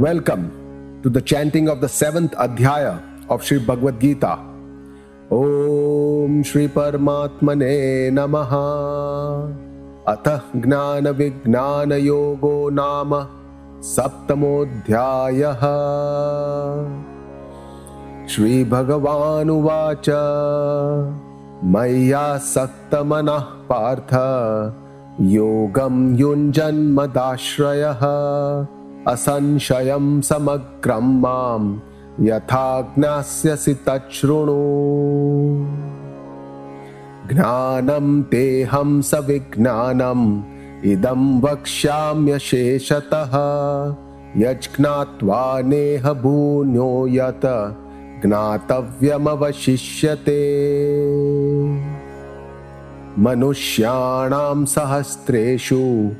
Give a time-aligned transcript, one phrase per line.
[0.00, 0.48] Welcome
[1.02, 4.38] to the chanting of the seventh Adhyaya of Sri Bhagavad Gita.
[5.30, 9.52] Om Shri Paramatmane Namaha.
[10.08, 13.28] Atha Gnana Vijnana Yogo Nama
[13.80, 15.76] Saptamodhyayaha
[18.26, 21.12] Shri Bhagavanuvacha
[21.62, 24.72] Maya Saktamanah Partha.
[25.20, 31.78] Yogam Yunjanmadashrayah असंशयं समग्रं मां
[32.26, 34.56] यथा ज्ञास्यसि तच्छृणु
[37.28, 40.42] ज्ञानं तेऽहं सविज्ञानम्
[40.84, 43.32] इदं वक्ष्याम्यशेषतः।
[44.36, 47.46] यज्ज्ञात्वा नेह भून्यो यत्
[48.26, 49.10] ज्ञातव्यमवशिष्यते।
[53.18, 56.10] मनुष्याणां सहस्रेषु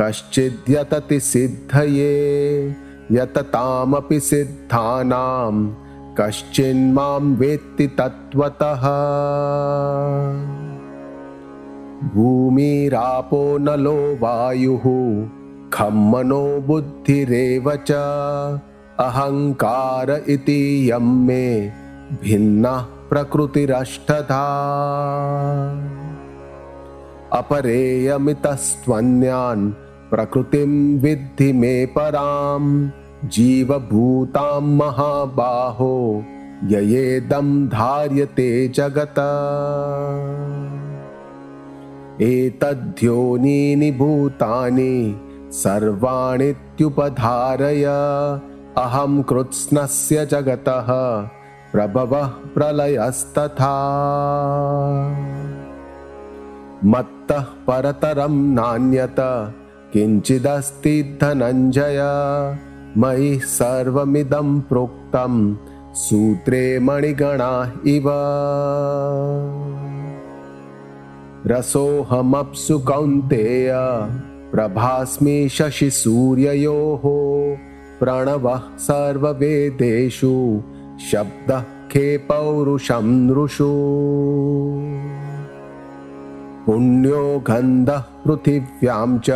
[0.00, 2.76] कश्चिद्यतति सिद्धये
[3.12, 5.52] यततामपि सिद्धानां
[6.20, 8.82] कश्चिन्मां वेत्ति तत्त्वतः।
[12.14, 14.82] भूमिरापो नलो वायुः
[15.72, 17.90] खं मनो बुद्धिरेव च
[19.00, 21.72] अहङ्कार इति यं मे
[22.22, 24.46] भिन्नः प्रकृतिरष्टधा।
[27.32, 29.72] अपरेयमितस्त्वन्यान्
[30.10, 32.90] प्रकृतिं विद्धि मे परां
[33.28, 36.24] जीवभूतां महाबाहो
[36.64, 39.14] ययेदं धार्यते जगत।
[42.22, 45.16] एतद्योनीनि भूतानि
[45.50, 47.84] सर्वाणीत्युपधारय
[48.78, 50.86] अहं कृत्स्नस्य जगतः
[51.72, 53.76] प्रभवः प्रलयस्तथा।
[56.84, 59.16] मत्तः परतरं नान्यत
[59.92, 61.98] किञ्चिदस्ति धनञ्जय।
[62.98, 65.56] मयि सर्वमिदं प्रोक्तं
[65.94, 68.04] सूत्रे मणिगणा इव।
[71.46, 73.72] रसोऽहमप्सु कौन्तेय
[74.52, 77.00] प्रभास्मि शशिसूर्ययोः।
[78.00, 80.62] प्रणवः सर्ववेदेषु
[81.12, 83.70] शब्दः खे पौरुषं नृषु।
[86.66, 89.30] पुण्यो गन्धः पृथिव्यां च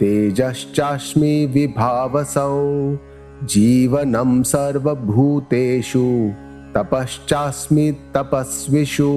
[0.00, 2.96] तेजश्चास्मि विभावसौ।
[3.44, 6.30] जीवनं सर्वभूतेषु
[6.74, 9.12] तपश्चास्मि तपस्विषु।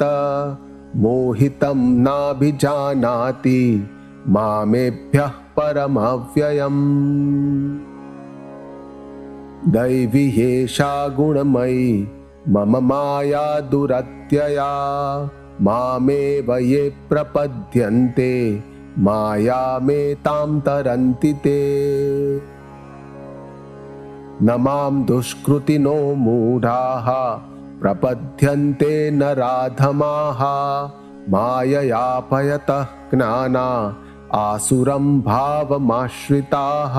[0.95, 3.87] मोहितं नाभिजानाति
[4.27, 6.81] मामेभ्यः परमव्ययम्।
[9.71, 12.07] दैवी एषा गुणमयी
[12.49, 14.71] मम माया दुरत्यया।
[15.61, 18.63] मामेव ये प्रपद्यन्ते
[18.99, 21.59] मायामेतां तरन्ति ते
[24.43, 27.07] न मां दुष्कृतिनो मूढाः
[27.81, 30.41] प्रपद्यन्ते न राधमाः।
[31.29, 33.95] माययापयतः ज्ञाना
[34.33, 36.95] आसुरं भावमाश्रिताः।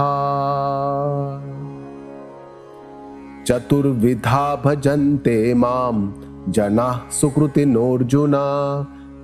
[3.47, 6.13] चतुर्विधा भजन्ते मां
[6.53, 8.35] जनाः सुकृतिनोऽर्जुन।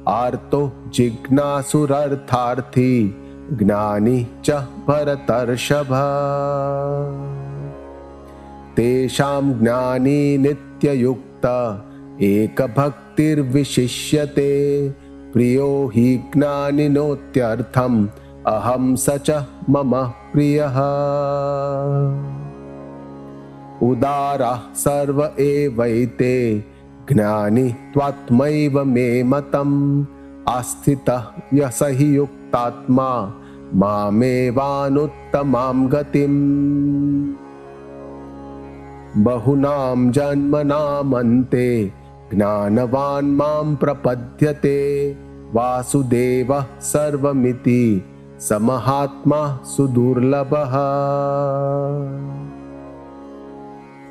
[0.09, 2.93] आर्तो जिज्ञासुरर्थार्थी
[3.53, 4.51] ज्ञानी च
[4.89, 5.89] भरतर्षभ
[8.79, 11.47] तेषां ज्ञानी नित्ययुक्त
[12.23, 14.53] एकभक्तिर्विशिष्यते।
[15.33, 18.07] प्रियो हि ज्ञानिनोत्यर्थम्
[18.47, 20.77] अहं स च मम प्रियः।
[23.91, 26.65] उदारः सर्व एवैते
[27.13, 30.05] ज्ञानी त्वात्मैव मे मतम्।
[30.49, 31.25] आस्थितः
[31.55, 33.33] यस हि युक्तात्मा
[33.75, 37.48] मामेवानुत्तमां गतिम्
[39.19, 41.93] बहुनां जन्मनामन्ते
[42.35, 45.17] ज्ञानवान् मां प्रपद्यते।
[45.55, 48.05] वासुदेवः सर्वमिति
[48.41, 50.73] स महात्मा सुदुर्लभः।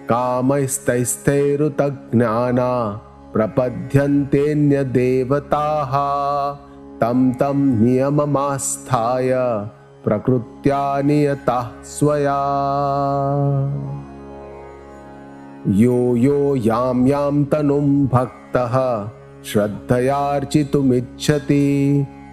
[0.10, 3.02] कामैस्तैस्थैरुतज्ञाना
[3.34, 5.92] प्रपद्यन्तेऽन्यदेवताः
[7.02, 9.34] तं तं नियममास्थाय
[10.04, 12.38] प्रकृत्या नियतः स्वया
[15.68, 19.10] यो यो यां यां तनुं भक्तः।
[19.46, 20.46] श्रद्धयार्चितुमिच्छति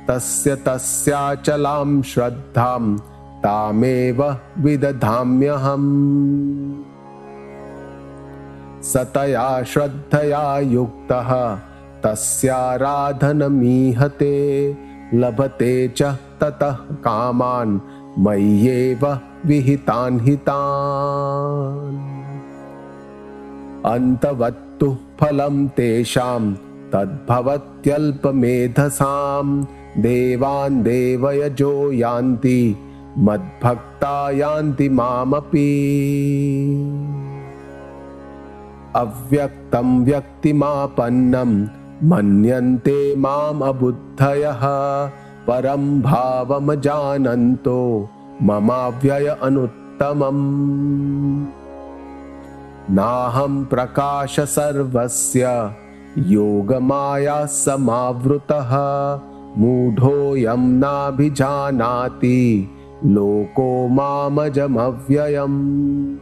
[0.08, 2.96] तस्य तस्याचलां श्रद्धां
[3.40, 5.84] तामेव विदधाम्यहम्।
[8.82, 11.54] सतया श्रद्धया युक्तः
[12.02, 12.75] तस्याराधनमीहते।
[15.14, 16.02] लभते च
[16.40, 17.80] ततः कामान्
[18.19, 22.03] मय्येव विहितान् हितान्
[23.84, 26.54] अन्तवत्तु फलं तेषां
[26.92, 29.64] तद्भवत्यल्पमेधसां।
[29.98, 32.76] देवान् देवयजो यान्ति
[33.19, 35.69] मद्भक्ता यान्ति मामपि।
[38.96, 41.69] अव्यक्तं व्यक्तिमापन्नं
[42.08, 44.60] मन्यन्ते मामबुद्धयः
[45.46, 48.08] परं भावमजानन्तो
[48.42, 51.63] ममाव्यय अनुत्तमम्
[52.90, 55.75] नाहं प्रकाश सर्वस्य
[56.19, 58.70] योगमाया समावृतः।
[59.58, 62.69] मूढोऽयं नाभिजानाति
[63.04, 66.16] लोको मामजमव्ययम्।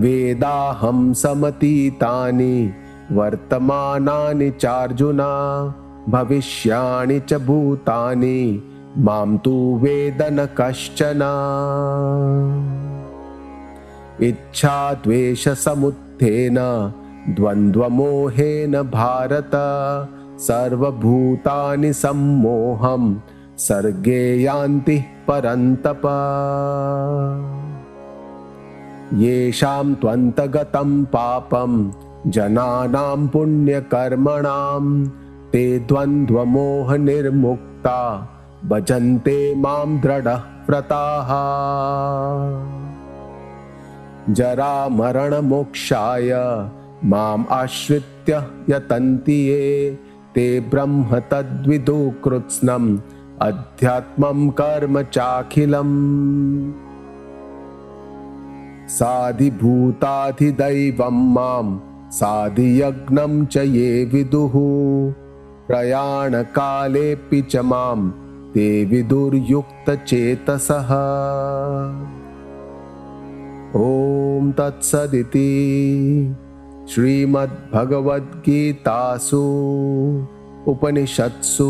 [0.00, 2.70] वेदाहं समतीतानि
[3.12, 5.74] वर्तमानानि चार्जुना
[6.08, 8.62] भविष्याणि च भूतानि
[8.98, 11.18] मां तु वेद न कश्चन
[14.22, 16.58] इच्छाद्वेषसमुत्थेन
[17.28, 19.50] द्वन्द्वमोहेन भारत।
[20.38, 23.16] सर्वभूतानि सम्मोहं
[23.58, 26.02] सर्गे यान्ति परन्तप।
[29.14, 31.90] येषां त्वन्तगतं पापं
[32.26, 35.06] जनानां पुण्यकर्मणां
[35.52, 38.28] ते द्वन्द्वमोहनिर्मुक्ता
[38.64, 41.32] भजन्ते मां दृढः व्रताः
[44.30, 46.30] जरामरणमोक्षाय।
[47.04, 49.98] माम् आश्रित्य यतन्ति ये।
[50.34, 52.98] ते ब्रह्म तद्विदु कृत्स्नम्
[53.42, 56.72] अध्यात्मं कर्म चाखिलम्।
[58.88, 61.78] साधिभूताधिदैवं मां
[62.10, 64.52] साधियज्ञं च ये विदुः।
[65.68, 68.10] प्रयाणकालेऽपि च मां
[68.52, 70.88] ते विदुर्युक्तचेतसः
[74.58, 75.50] तत्सदिति
[76.90, 79.40] श्रीमद्भगवद्गीतासु
[80.72, 81.68] उपनिषत्सु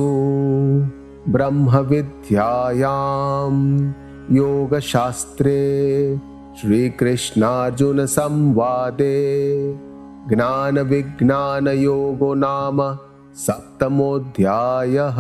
[1.35, 3.55] ब्रह्मविद्यायां
[4.37, 5.61] योगशास्त्रे
[6.61, 9.19] श्रीकृष्णार्जुनसंवादे
[10.31, 12.79] ज्ञानविज्ञानयोगो नाम
[13.47, 15.19] सप्तमोऽध्यायः।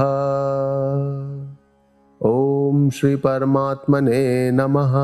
[2.30, 4.94] ॐ श्रीपरमात्मने नमः